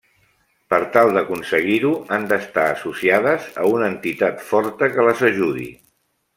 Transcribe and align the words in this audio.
Per 0.73 0.77
tal 0.95 1.11
d'aconseguir-ho, 1.17 1.91
han 2.17 2.25
d'estar 2.33 2.65
associades 2.71 3.47
a 3.65 3.69
una 3.75 3.93
entitat 3.93 4.45
forta 4.51 4.93
que 4.97 5.09
les 5.11 5.27
ajudi. 5.33 5.71